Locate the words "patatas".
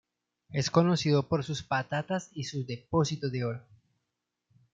1.61-2.31